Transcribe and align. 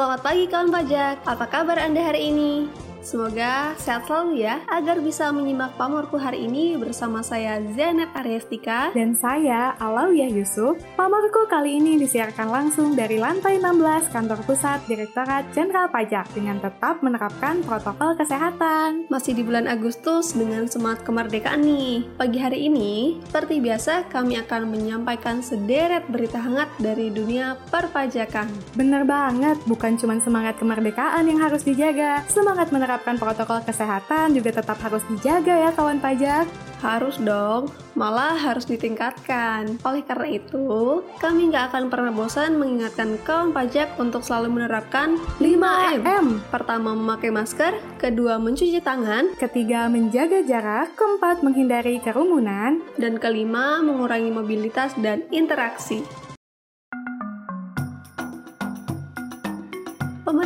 Selamat 0.00 0.24
pagi 0.24 0.48
kawan 0.48 0.72
pajak, 0.72 1.20
apa 1.28 1.44
kabar 1.44 1.76
Anda 1.76 2.00
hari 2.00 2.32
ini? 2.32 2.72
Semoga 3.00 3.72
sehat 3.80 4.04
selalu 4.04 4.44
ya, 4.44 4.60
agar 4.68 5.00
bisa 5.00 5.32
menyimak 5.32 5.72
pamorku 5.80 6.20
hari 6.20 6.44
ini 6.44 6.76
bersama 6.76 7.24
saya 7.24 7.56
Zainab 7.72 8.12
Aryastika 8.12 8.92
dan 8.92 9.16
saya 9.16 9.72
Alawiyah 9.80 10.28
Yusuf. 10.28 10.76
Pamorku 11.00 11.48
kali 11.48 11.80
ini 11.80 11.96
disiarkan 11.96 12.52
langsung 12.52 12.92
dari 12.92 13.16
lantai 13.16 13.56
16 13.56 14.12
kantor 14.12 14.44
pusat 14.44 14.84
Direktorat 14.84 15.48
Jenderal 15.56 15.88
Pajak 15.88 16.28
dengan 16.36 16.60
tetap 16.60 17.00
menerapkan 17.00 17.64
protokol 17.64 18.20
kesehatan. 18.20 19.08
Masih 19.08 19.32
di 19.32 19.48
bulan 19.48 19.64
Agustus 19.64 20.36
dengan 20.36 20.68
semangat 20.68 21.00
kemerdekaan 21.00 21.64
nih. 21.64 22.04
Pagi 22.20 22.36
hari 22.36 22.68
ini, 22.68 23.16
seperti 23.24 23.64
biasa 23.64 24.12
kami 24.12 24.36
akan 24.44 24.76
menyampaikan 24.76 25.40
sederet 25.40 26.04
berita 26.12 26.36
hangat 26.36 26.68
dari 26.76 27.08
dunia 27.08 27.56
perpajakan. 27.72 28.52
Bener 28.76 29.08
banget, 29.08 29.56
bukan 29.64 29.96
cuma 29.96 30.20
semangat 30.20 30.60
kemerdekaan 30.60 31.24
yang 31.24 31.40
harus 31.40 31.64
dijaga, 31.64 32.28
semangat 32.28 32.68
menerapkan 32.68 32.89
menerapkan 32.90 33.22
protokol 33.22 33.62
kesehatan 33.62 34.34
juga 34.34 34.50
tetap 34.50 34.82
harus 34.82 35.06
dijaga 35.06 35.54
ya 35.54 35.70
kawan 35.70 36.02
pajak. 36.02 36.50
Harus 36.82 37.22
dong, 37.22 37.70
malah 37.94 38.34
harus 38.34 38.66
ditingkatkan. 38.66 39.78
Oleh 39.86 40.02
karena 40.02 40.26
itu, 40.26 40.98
kami 41.22 41.54
nggak 41.54 41.70
akan 41.70 41.86
pernah 41.86 42.10
bosan 42.10 42.58
mengingatkan 42.58 43.14
kawan 43.22 43.54
pajak 43.54 43.94
untuk 44.02 44.26
selalu 44.26 44.58
menerapkan 44.58 45.14
5M. 45.38 46.02
5M. 46.02 46.26
Pertama, 46.50 46.98
memakai 46.98 47.30
masker. 47.30 47.78
Kedua, 47.94 48.42
mencuci 48.42 48.82
tangan. 48.82 49.38
Ketiga, 49.38 49.86
menjaga 49.86 50.42
jarak. 50.42 50.98
Keempat, 50.98 51.46
menghindari 51.46 52.02
kerumunan. 52.02 52.82
Dan 52.98 53.22
kelima, 53.22 53.78
mengurangi 53.86 54.34
mobilitas 54.34 54.96
dan 54.98 55.22
interaksi. 55.30 56.29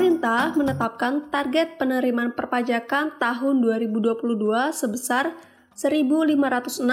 Pemerintah 0.05 0.53
menetapkan 0.53 1.33
target 1.33 1.81
penerimaan 1.81 2.37
perpajakan 2.37 3.17
tahun 3.17 3.65
2022 3.65 4.37
sebesar 4.77 5.33
1.506,9 5.73 6.85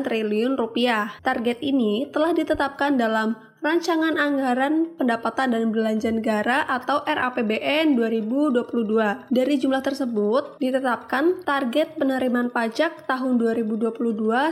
triliun 0.00 0.56
rupiah. 0.56 1.12
Target 1.20 1.60
ini 1.60 2.08
telah 2.08 2.32
ditetapkan 2.32 2.96
dalam 2.96 3.36
Rancangan 3.64 4.20
Anggaran 4.20 5.00
Pendapatan 5.00 5.56
dan 5.56 5.72
Belanja 5.72 6.12
Negara 6.12 6.68
atau 6.68 7.00
RAPBN 7.02 7.96
2022. 7.96 9.32
Dari 9.32 9.54
jumlah 9.56 9.80
tersebut, 9.80 10.60
ditetapkan 10.60 11.40
target 11.40 11.96
penerimaan 11.96 12.52
pajak 12.52 13.08
tahun 13.08 13.40
2022 13.40 13.96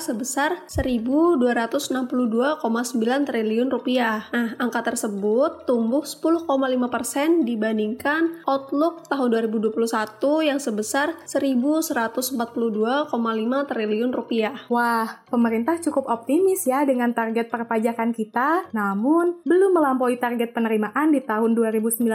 sebesar 0.01 0.65
1.262,9 0.67 3.29
triliun 3.29 3.69
rupiah. 3.69 4.25
Nah, 4.33 4.57
angka 4.57 4.81
tersebut 4.83 5.69
tumbuh 5.69 6.09
10,5 6.09 6.49
persen 6.89 7.45
dibandingkan 7.45 8.41
outlook 8.49 9.05
tahun 9.13 9.53
2021 9.53 10.49
yang 10.49 10.57
sebesar 10.57 11.13
1.142,5 11.29 13.13
triliun 13.69 14.17
rupiah. 14.17 14.65
Wah, 14.73 15.21
pemerintah 15.29 15.77
cukup 15.79 16.09
optimis 16.09 16.65
ya 16.65 16.89
dengan 16.89 17.13
target 17.13 17.53
perpajakan 17.53 18.17
kita. 18.17 18.73
Namun 18.73 18.94
namun 18.95 19.43
belum 19.43 19.75
melampaui 19.75 20.23
target 20.23 20.55
penerimaan 20.55 21.11
di 21.11 21.19
tahun 21.19 21.59
2019 21.59 22.07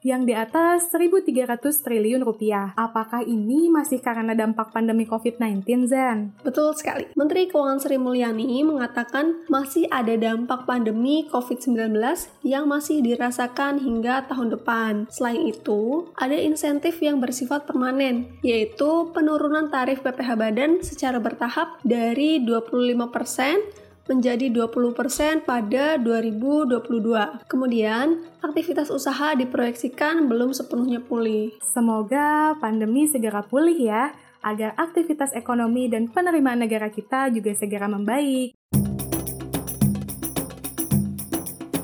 yang 0.00 0.24
di 0.24 0.32
atas 0.32 0.88
1.300 0.88 1.60
triliun 1.60 2.24
rupiah. 2.24 2.72
Apakah 2.72 3.20
ini 3.20 3.68
masih 3.68 4.00
karena 4.00 4.32
dampak 4.32 4.72
pandemi 4.72 5.04
COVID-19, 5.04 5.68
Zen? 5.92 6.32
Betul 6.40 6.72
sekali. 6.72 7.12
Menteri 7.12 7.52
Keuangan 7.52 7.84
Sri 7.84 8.00
Mulyani 8.00 8.64
mengatakan 8.64 9.44
masih 9.52 9.84
ada 9.92 10.16
dampak 10.16 10.64
pandemi 10.64 11.28
COVID-19 11.28 12.00
yang 12.48 12.64
masih 12.64 13.04
dirasakan 13.04 13.84
hingga 13.84 14.24
tahun 14.24 14.56
depan. 14.56 15.04
Selain 15.12 15.44
itu, 15.44 16.08
ada 16.16 16.32
insentif 16.32 16.96
yang 17.04 17.20
bersifat 17.20 17.68
permanen, 17.68 18.40
yaitu 18.40 19.12
penurunan 19.12 19.68
tarif 19.68 20.00
PPh 20.00 20.30
badan 20.40 20.80
secara 20.80 21.20
bertahap 21.20 21.76
dari 21.84 22.40
25% 22.40 23.81
menjadi 24.10 24.50
20% 24.50 25.46
pada 25.46 25.98
2022. 25.98 27.46
Kemudian, 27.46 28.22
aktivitas 28.42 28.90
usaha 28.90 29.34
diproyeksikan 29.38 30.26
belum 30.26 30.50
sepenuhnya 30.50 30.98
pulih. 31.02 31.54
Semoga 31.62 32.58
pandemi 32.58 33.06
segera 33.06 33.46
pulih 33.46 33.78
ya, 33.78 34.10
agar 34.42 34.74
aktivitas 34.74 35.30
ekonomi 35.38 35.86
dan 35.86 36.10
penerimaan 36.10 36.66
negara 36.66 36.90
kita 36.90 37.30
juga 37.30 37.54
segera 37.54 37.86
membaik. 37.86 38.58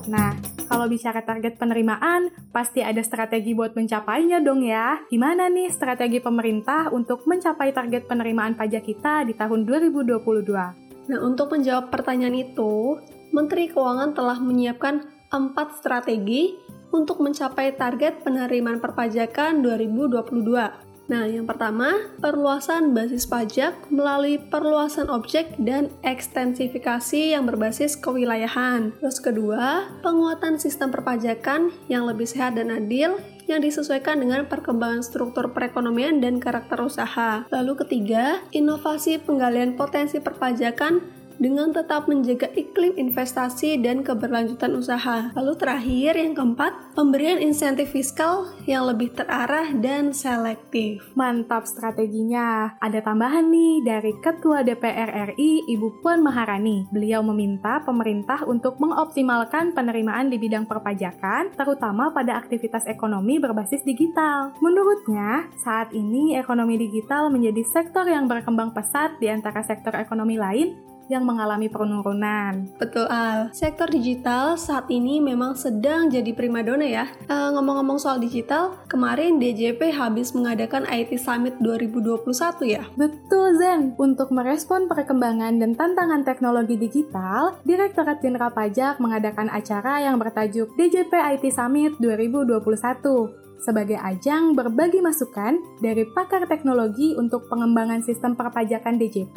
Nah, 0.09 0.35
kalau 0.69 0.89
bicara 0.89 1.21
target 1.21 1.61
penerimaan, 1.61 2.33
pasti 2.53 2.81
ada 2.81 3.01
strategi 3.05 3.53
buat 3.53 3.77
mencapainya 3.77 4.41
dong 4.41 4.65
ya. 4.65 5.01
Gimana 5.09 5.49
nih 5.49 5.73
strategi 5.73 6.21
pemerintah 6.21 6.93
untuk 6.93 7.25
mencapai 7.29 7.73
target 7.73 8.09
penerimaan 8.09 8.57
pajak 8.57 8.85
kita 8.85 9.29
di 9.29 9.37
tahun 9.37 9.65
2022? 9.69 10.88
Nah, 11.09 11.19
untuk 11.25 11.53
menjawab 11.57 11.89
pertanyaan 11.89 12.37
itu, 12.37 13.01
Menteri 13.33 13.69
Keuangan 13.73 14.13
telah 14.13 14.37
menyiapkan 14.41 15.09
empat 15.29 15.81
strategi 15.81 16.57
untuk 16.89 17.21
mencapai 17.21 17.77
target 17.77 18.25
penerimaan 18.25 18.81
perpajakan 18.81 19.61
2022. 19.61 20.88
Nah, 21.09 21.25
yang 21.25 21.49
pertama, 21.49 21.97
perluasan 22.21 22.93
basis 22.93 23.25
pajak 23.25 23.89
melalui 23.89 24.37
perluasan 24.37 25.09
objek 25.09 25.57
dan 25.57 25.89
ekstensifikasi 26.05 27.33
yang 27.33 27.49
berbasis 27.49 27.97
kewilayahan. 27.97 28.93
Terus 29.01 29.17
kedua, 29.17 29.89
penguatan 30.05 30.61
sistem 30.61 30.93
perpajakan 30.93 31.73
yang 31.89 32.05
lebih 32.05 32.29
sehat 32.29 32.61
dan 32.61 32.69
adil 32.69 33.17
yang 33.49 33.65
disesuaikan 33.65 34.21
dengan 34.21 34.45
perkembangan 34.45 35.01
struktur 35.01 35.49
perekonomian 35.57 36.21
dan 36.21 36.37
karakter 36.37 36.77
usaha. 36.85 37.49
Lalu 37.49 37.81
ketiga, 37.81 38.45
inovasi 38.53 39.17
penggalian 39.25 39.81
potensi 39.81 40.21
perpajakan 40.21 41.18
dengan 41.39 41.71
tetap 41.71 42.11
menjaga 42.11 42.51
iklim 42.55 42.99
investasi 42.99 43.79
dan 43.81 44.03
keberlanjutan 44.03 44.75
usaha. 44.75 45.31
Lalu 45.33 45.55
terakhir 45.57 46.19
yang 46.19 46.35
keempat, 46.35 46.99
pemberian 46.99 47.39
insentif 47.39 47.95
fiskal 47.95 48.51
yang 48.67 48.85
lebih 48.85 49.15
terarah 49.15 49.71
dan 49.79 50.11
selektif. 50.11 51.01
Mantap 51.15 51.65
strateginya. 51.65 52.77
Ada 52.83 53.01
tambahan 53.01 53.49
nih 53.49 53.87
dari 53.87 54.13
Ketua 54.19 54.67
DPR 54.67 55.33
RI 55.33 55.71
Ibu 55.71 56.03
Puan 56.03 56.21
Maharani. 56.21 56.91
Beliau 56.91 57.23
meminta 57.23 57.81
pemerintah 57.87 58.45
untuk 58.45 58.77
mengoptimalkan 58.83 59.73
penerimaan 59.73 60.29
di 60.29 60.37
bidang 60.37 60.67
perpajakan, 60.67 61.55
terutama 61.55 62.11
pada 62.11 62.37
aktivitas 62.37 62.85
ekonomi 62.91 63.39
berbasis 63.39 63.87
digital. 63.87 64.53
Menurutnya, 64.59 65.47
saat 65.63 65.95
ini 65.95 66.35
ekonomi 66.35 66.77
digital 66.77 67.31
menjadi 67.31 67.63
sektor 67.63 68.05
yang 68.05 68.27
berkembang 68.27 68.75
pesat 68.75 69.17
di 69.23 69.31
antara 69.31 69.63
sektor 69.63 69.95
ekonomi 69.95 70.35
lain 70.35 70.98
yang 71.09 71.25
mengalami 71.25 71.73
penurunan. 71.73 72.69
Betul 72.77 73.09
Al, 73.09 73.51
sektor 73.57 73.89
digital 73.89 74.61
saat 74.61 74.87
ini 74.93 75.19
memang 75.19 75.57
sedang 75.57 76.13
jadi 76.13 76.31
primadona 76.37 76.85
ya. 76.85 77.07
ngomong 77.29 77.69
ngomong-ngomong 77.69 78.01
soal 78.01 78.17
digital, 78.23 78.81
kemarin 78.89 79.37
DJP 79.37 79.93
habis 79.93 80.33
mengadakan 80.33 80.89
IT 80.89 81.21
Summit 81.21 81.59
2021 81.61 82.25
ya. 82.65 82.89
Betul 82.97 83.61
Zen, 83.61 83.93
untuk 84.01 84.33
merespon 84.33 84.89
perkembangan 84.89 85.61
dan 85.61 85.77
tantangan 85.77 86.25
teknologi 86.25 86.81
digital, 86.81 87.61
Direktorat 87.65 88.25
Jenderal 88.25 88.53
Pajak 88.53 89.01
mengadakan 89.01 89.53
acara 89.53 90.01
yang 90.01 90.17
bertajuk 90.17 90.73
DJP 90.81 91.13
IT 91.13 91.45
Summit 91.53 91.97
2021 92.01 93.48
sebagai 93.63 93.99
ajang 93.99 94.55
berbagi 94.55 95.03
masukan 95.03 95.59
dari 95.83 96.07
pakar 96.07 96.47
teknologi 96.47 97.15
untuk 97.19 97.47
pengembangan 97.51 98.03
sistem 98.03 98.35
perpajakan 98.39 98.99
DJP 98.99 99.37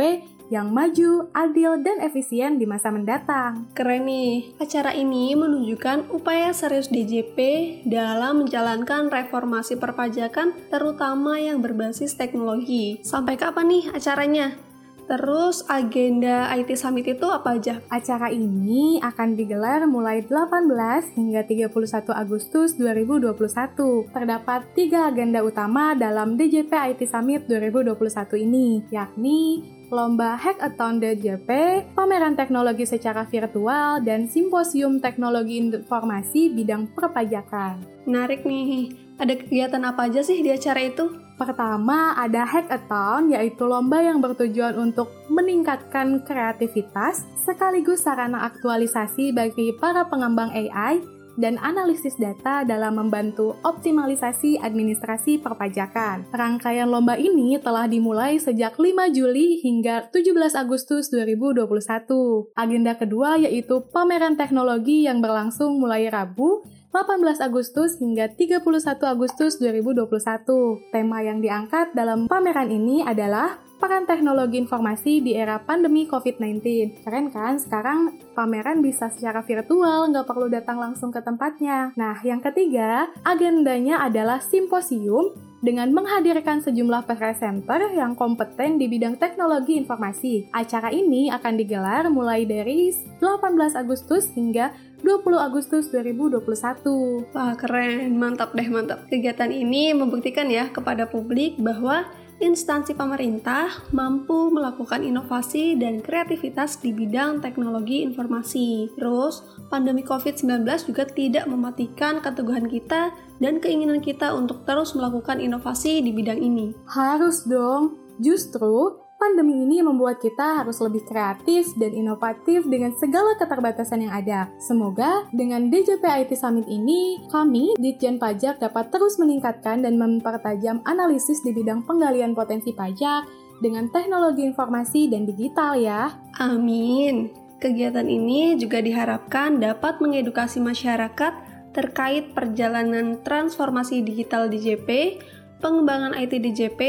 yang 0.51 0.75
maju, 0.75 1.31
adil, 1.31 1.79
dan 1.79 2.03
efisien 2.03 2.59
di 2.59 2.67
masa 2.67 2.91
mendatang. 2.91 3.71
Keren 3.71 4.03
nih, 4.03 4.51
acara 4.59 4.91
ini 4.91 5.31
menunjukkan 5.33 6.11
upaya 6.11 6.51
serius 6.51 6.91
DJP 6.91 7.39
dalam 7.87 8.43
menjalankan 8.43 9.07
reformasi 9.07 9.79
perpajakan 9.79 10.51
terutama 10.67 11.39
yang 11.39 11.63
berbasis 11.63 12.19
teknologi. 12.19 12.99
Sampai 13.01 13.39
kapan 13.39 13.71
nih 13.71 13.83
acaranya? 13.95 14.70
Terus 15.11 15.67
agenda 15.67 16.47
IT 16.55 16.71
Summit 16.79 17.03
itu 17.03 17.27
apa 17.27 17.59
aja? 17.59 17.83
Acara 17.91 18.31
ini 18.31 18.95
akan 19.03 19.35
digelar 19.35 19.83
mulai 19.83 20.23
18 20.23 20.71
hingga 21.19 21.43
31 21.43 22.15
Agustus 22.15 22.79
2021. 22.79 24.07
Terdapat 24.07 24.71
tiga 24.71 25.11
agenda 25.11 25.43
utama 25.43 25.91
dalam 25.99 26.39
DJP 26.39 26.95
IT 26.95 27.11
Summit 27.11 27.43
2021 27.43 28.39
ini, 28.39 28.87
yakni 28.87 29.67
lomba 29.91 30.39
Hackathon 30.39 31.03
DJP, 31.03 31.49
pameran 31.91 32.39
teknologi 32.39 32.87
secara 32.87 33.27
virtual, 33.27 33.99
dan 33.99 34.31
simposium 34.31 35.03
teknologi 35.03 35.59
informasi 35.59 36.55
bidang 36.55 36.87
perpajakan. 36.95 37.83
Menarik 38.07 38.47
nih, 38.47 38.95
ada 39.19 39.35
kegiatan 39.35 39.83
apa 39.83 40.07
aja 40.07 40.23
sih 40.23 40.39
di 40.39 40.55
acara 40.55 40.79
itu? 40.87 41.11
Pertama, 41.41 42.13
ada 42.13 42.45
hackathon, 42.45 43.33
yaitu 43.33 43.65
lomba 43.65 43.97
yang 43.97 44.21
bertujuan 44.21 44.77
untuk 44.77 45.09
meningkatkan 45.25 46.21
kreativitas 46.21 47.25
sekaligus 47.41 48.05
sarana 48.05 48.45
aktualisasi 48.45 49.33
bagi 49.33 49.73
para 49.73 50.05
pengembang 50.05 50.53
AI 50.53 51.01
dan 51.41 51.57
analisis 51.57 52.13
data 52.21 52.61
dalam 52.61 53.01
membantu 53.01 53.57
optimalisasi 53.65 54.61
administrasi 54.61 55.41
perpajakan. 55.41 56.29
Rangkaian 56.29 56.85
lomba 56.85 57.17
ini 57.17 57.57
telah 57.57 57.89
dimulai 57.89 58.37
sejak 58.37 58.77
5 58.77 59.09
Juli 59.09 59.65
hingga 59.65 60.13
17 60.13 60.53
Agustus 60.53 61.09
2021. 61.09 62.53
Agenda 62.53 62.93
kedua 62.93 63.41
yaitu 63.41 63.81
pameran 63.89 64.37
teknologi 64.37 65.09
yang 65.09 65.25
berlangsung 65.25 65.81
mulai 65.81 66.05
Rabu 66.05 66.61
18 66.91 67.39
Agustus 67.39 68.03
hingga 68.03 68.27
31 68.35 68.67
Agustus 69.07 69.55
2021. 69.63 70.91
Tema 70.91 71.23
yang 71.23 71.39
diangkat 71.39 71.95
dalam 71.95 72.27
pameran 72.27 72.67
ini 72.67 72.99
adalah 72.99 73.63
peran 73.79 74.03
teknologi 74.03 74.59
informasi 74.59 75.23
di 75.23 75.31
era 75.31 75.55
pandemi 75.63 76.03
COVID-19. 76.03 76.59
Keren 77.07 77.31
kan? 77.31 77.55
Sekarang 77.63 78.19
pameran 78.35 78.83
bisa 78.83 79.07
secara 79.07 79.39
virtual, 79.39 80.11
nggak 80.11 80.27
perlu 80.27 80.51
datang 80.51 80.83
langsung 80.83 81.15
ke 81.15 81.23
tempatnya. 81.23 81.95
Nah, 81.95 82.19
yang 82.27 82.43
ketiga, 82.43 83.07
agendanya 83.23 84.03
adalah 84.03 84.43
simposium 84.43 85.31
dengan 85.61 85.93
menghadirkan 85.93 86.59
sejumlah 86.59 87.05
presenter 87.05 87.93
yang 87.93 88.17
kompeten 88.17 88.81
di 88.81 88.89
bidang 88.89 89.15
teknologi 89.15 89.77
informasi. 89.77 90.49
Acara 90.51 90.89
ini 90.89 91.29
akan 91.29 91.53
digelar 91.55 92.09
mulai 92.09 92.49
dari 92.49 92.89
18 93.21 93.77
Agustus 93.77 94.27
hingga 94.33 94.73
20 95.01 95.37
Agustus 95.37 95.89
2021. 95.89 97.33
Wah, 97.33 97.53
keren. 97.57 98.15
Mantap 98.17 98.53
deh, 98.53 98.69
mantap. 98.69 99.09
Kegiatan 99.09 99.49
ini 99.49 99.93
membuktikan 99.97 100.45
ya 100.47 100.69
kepada 100.69 101.09
publik 101.09 101.57
bahwa 101.57 102.05
instansi 102.41 102.97
pemerintah 102.97 103.85
mampu 103.93 104.49
melakukan 104.49 105.05
inovasi 105.05 105.77
dan 105.77 106.01
kreativitas 106.01 106.81
di 106.81 106.89
bidang 106.93 107.41
teknologi 107.41 108.01
informasi. 108.01 108.89
Terus, 108.97 109.45
pandemi 109.69 110.01
COVID-19 110.01 110.65
juga 110.89 111.05
tidak 111.05 111.45
mematikan 111.45 112.17
keteguhan 112.21 112.65
kita 112.65 113.13
dan 113.37 113.61
keinginan 113.61 114.01
kita 114.01 114.33
untuk 114.33 114.65
terus 114.65 114.97
melakukan 114.97 115.37
inovasi 115.37 116.01
di 116.01 116.13
bidang 116.13 116.41
ini. 116.41 116.73
Harus 116.89 117.45
dong. 117.45 117.97
Justru 118.21 119.01
pandemi 119.21 119.61
ini 119.61 119.85
membuat 119.85 120.17
kita 120.17 120.65
harus 120.65 120.81
lebih 120.81 121.05
kreatif 121.05 121.77
dan 121.77 121.93
inovatif 121.93 122.65
dengan 122.65 122.89
segala 122.97 123.37
keterbatasan 123.37 124.09
yang 124.09 124.13
ada. 124.17 124.49
Semoga 124.57 125.29
dengan 125.29 125.69
DJP 125.69 126.01
IT 126.01 126.33
Summit 126.41 126.65
ini, 126.65 127.21
kami, 127.29 127.77
Ditjen 127.77 128.17
Pajak 128.17 128.57
dapat 128.57 128.89
terus 128.89 129.21
meningkatkan 129.21 129.85
dan 129.85 130.01
mempertajam 130.01 130.81
analisis 130.89 131.45
di 131.45 131.53
bidang 131.53 131.85
penggalian 131.85 132.33
potensi 132.33 132.73
pajak 132.73 133.29
dengan 133.61 133.93
teknologi 133.93 134.41
informasi 134.41 135.13
dan 135.13 135.29
digital 135.29 135.77
ya. 135.77 136.09
Amin. 136.41 137.29
Kegiatan 137.61 138.09
ini 138.09 138.57
juga 138.57 138.81
diharapkan 138.81 139.61
dapat 139.61 140.01
mengedukasi 140.01 140.57
masyarakat 140.57 141.33
terkait 141.77 142.33
perjalanan 142.33 143.21
transformasi 143.21 144.01
digital 144.01 144.49
DJP, 144.49 145.21
pengembangan 145.61 146.17
IT 146.17 146.41
DJP, 146.41 146.81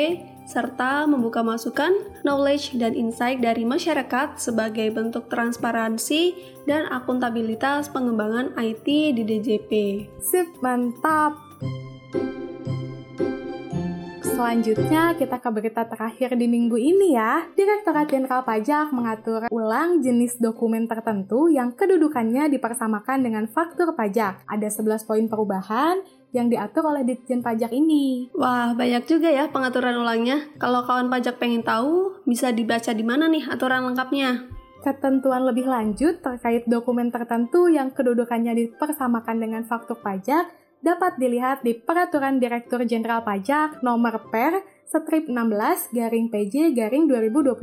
serta 0.53 1.09
membuka 1.09 1.41
masukan, 1.41 1.97
knowledge, 2.21 2.77
dan 2.77 2.93
insight 2.93 3.41
dari 3.41 3.65
masyarakat 3.65 4.37
sebagai 4.37 4.93
bentuk 4.93 5.33
transparansi 5.33 6.37
dan 6.69 6.85
akuntabilitas 6.93 7.89
pengembangan 7.89 8.53
IT 8.61 8.85
di 9.17 9.23
DJP. 9.25 9.73
Sip, 10.21 10.61
mantap! 10.61 11.52
Selanjutnya 14.33 15.13
kita 15.13 15.45
ke 15.45 15.49
berita 15.53 15.85
terakhir 15.85 16.41
di 16.41 16.49
minggu 16.49 16.81
ini 16.81 17.13
ya. 17.13 17.45
Direktorat 17.53 18.09
Jenderal 18.09 18.41
Pajak 18.41 18.89
mengatur 18.89 19.45
ulang 19.53 20.01
jenis 20.01 20.41
dokumen 20.41 20.89
tertentu 20.89 21.53
yang 21.53 21.77
kedudukannya 21.77 22.49
dipersamakan 22.49 23.29
dengan 23.29 23.45
faktur 23.53 23.93
pajak. 23.93 24.41
Ada 24.49 24.73
11 24.73 25.05
poin 25.05 25.29
perubahan 25.29 26.01
yang 26.33 26.49
diatur 26.49 26.89
oleh 26.89 27.05
Ditjen 27.05 27.45
Pajak 27.45 27.77
ini. 27.77 28.33
Wah, 28.33 28.73
banyak 28.73 29.05
juga 29.05 29.29
ya 29.29 29.53
pengaturan 29.53 30.01
ulangnya. 30.01 30.49
Kalau 30.57 30.81
kawan 30.89 31.13
pajak 31.13 31.37
pengen 31.37 31.61
tahu, 31.61 32.25
bisa 32.25 32.49
dibaca 32.57 32.89
di 32.97 33.05
mana 33.05 33.29
nih 33.29 33.53
aturan 33.53 33.85
lengkapnya? 33.85 34.49
Ketentuan 34.81 35.45
lebih 35.45 35.69
lanjut 35.69 36.25
terkait 36.25 36.65
dokumen 36.67 37.13
tertentu 37.13 37.69
yang 37.69 37.93
kedudukannya 37.93 38.57
dipersamakan 38.57 39.39
dengan 39.39 39.63
faktur 39.69 40.01
pajak 40.01 40.62
dapat 40.83 41.17
dilihat 41.17 41.63
di 41.63 41.79
Peraturan 41.79 42.43
Direktur 42.43 42.83
Jenderal 42.85 43.23
Pajak 43.23 43.81
Nomor 43.87 44.29
Per 44.29 44.83
Strip 44.93 45.25
16 45.25 45.97
garing 45.97 46.29
PJ 46.29 46.77
garing 46.77 47.09
2021 47.09 47.57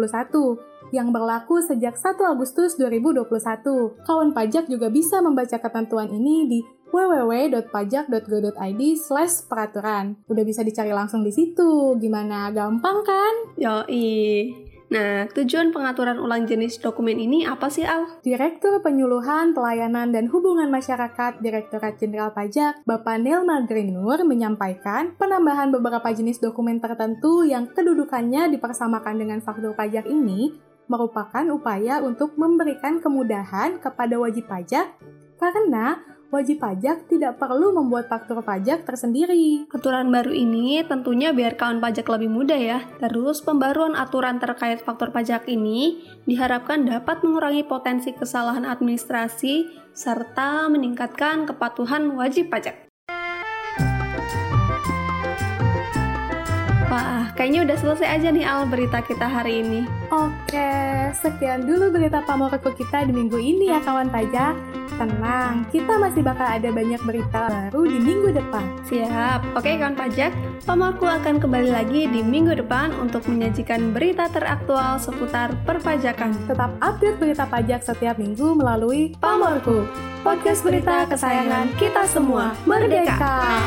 yang 0.90 1.14
berlaku 1.14 1.62
sejak 1.62 1.94
1 1.94 2.18
Agustus 2.26 2.74
2021. 2.82 4.02
Kawan 4.02 4.34
pajak 4.34 4.66
juga 4.66 4.90
bisa 4.90 5.22
membaca 5.22 5.62
ketentuan 5.62 6.10
ini 6.10 6.50
di 6.50 6.66
www.pajak.go.id 6.90 8.82
slash 8.98 9.46
peraturan. 9.46 10.18
Udah 10.26 10.42
bisa 10.42 10.66
dicari 10.66 10.90
langsung 10.90 11.22
di 11.22 11.30
situ. 11.30 11.94
Gimana? 12.02 12.50
Gampang 12.50 13.06
kan? 13.06 13.54
Yoi. 13.62 14.69
Nah, 14.90 15.30
tujuan 15.38 15.70
pengaturan 15.70 16.18
ulang 16.18 16.50
jenis 16.50 16.82
dokumen 16.82 17.22
ini 17.22 17.46
apa 17.46 17.70
sih, 17.70 17.86
Al? 17.86 18.10
Direktur 18.26 18.82
Penyuluhan, 18.82 19.54
Pelayanan, 19.54 20.10
dan 20.10 20.26
Hubungan 20.34 20.74
Masyarakat 20.74 21.46
Direktorat 21.46 22.02
Jenderal 22.02 22.34
Pajak, 22.34 22.82
Bapak 22.90 23.22
Nelma 23.22 23.62
Grinur, 23.70 24.18
menyampaikan 24.26 25.14
penambahan 25.14 25.70
beberapa 25.70 26.10
jenis 26.10 26.42
dokumen 26.42 26.82
tertentu 26.82 27.46
yang 27.46 27.70
kedudukannya 27.70 28.50
dipersamakan 28.50 29.22
dengan 29.22 29.46
faktur 29.46 29.78
pajak 29.78 30.10
ini 30.10 30.58
merupakan 30.90 31.46
upaya 31.54 32.02
untuk 32.02 32.34
memberikan 32.34 32.98
kemudahan 32.98 33.78
kepada 33.78 34.18
wajib 34.18 34.50
pajak 34.50 34.90
karena 35.38 36.02
wajib 36.30 36.62
pajak 36.62 37.06
tidak 37.10 37.38
perlu 37.38 37.74
membuat 37.74 38.10
faktur 38.10 38.42
pajak 38.42 38.86
tersendiri. 38.86 39.70
Aturan 39.70 40.10
baru 40.10 40.34
ini 40.34 40.82
tentunya 40.86 41.30
biar 41.34 41.54
kawan 41.58 41.78
pajak 41.78 42.06
lebih 42.10 42.30
mudah 42.30 42.58
ya. 42.58 42.80
Terus 42.98 43.46
pembaruan 43.46 43.94
aturan 43.94 44.42
terkait 44.42 44.82
faktur 44.82 45.14
pajak 45.14 45.46
ini 45.46 46.02
diharapkan 46.26 46.86
dapat 46.86 47.22
mengurangi 47.22 47.66
potensi 47.66 48.14
kesalahan 48.14 48.66
administrasi 48.66 49.70
serta 49.94 50.70
meningkatkan 50.70 51.46
kepatuhan 51.50 52.14
wajib 52.18 52.50
pajak. 52.50 52.89
Wah, 57.00 57.32
kayaknya 57.32 57.64
udah 57.64 57.78
selesai 57.80 58.08
aja 58.20 58.28
nih 58.28 58.44
Al 58.44 58.68
berita 58.68 59.00
kita 59.00 59.24
hari 59.24 59.64
ini. 59.64 59.88
Oke, 60.12 60.68
sekian 61.16 61.64
dulu 61.64 61.96
berita 61.96 62.20
pamorku 62.28 62.76
kita 62.76 63.08
di 63.08 63.16
minggu 63.16 63.40
ini 63.40 63.72
ya 63.72 63.80
kawan 63.80 64.12
pajak. 64.12 64.52
Tenang, 65.00 65.64
kita 65.72 65.96
masih 65.96 66.28
bakal 66.28 66.44
ada 66.44 66.68
banyak 66.76 67.00
berita 67.08 67.48
baru 67.48 67.88
di 67.88 68.04
minggu 68.04 68.36
depan. 68.36 68.68
Siap. 68.92 69.56
Oke 69.56 69.80
kawan 69.80 69.96
pajak, 69.96 70.36
pamorku 70.68 71.08
akan 71.08 71.40
kembali 71.40 71.72
lagi 71.72 72.04
di 72.12 72.20
minggu 72.20 72.60
depan 72.60 72.92
untuk 73.00 73.24
menyajikan 73.32 73.96
berita 73.96 74.28
teraktual 74.28 75.00
seputar 75.00 75.56
perpajakan. 75.64 76.36
Tetap 76.52 76.84
update 76.84 77.16
berita 77.16 77.48
pajak 77.48 77.80
setiap 77.80 78.20
minggu 78.20 78.60
melalui 78.60 79.16
Pamorku, 79.24 79.88
podcast 80.20 80.68
berita 80.68 81.08
kesayangan 81.08 81.72
kita 81.80 82.04
semua. 82.12 82.52
Merdeka! 82.68 83.64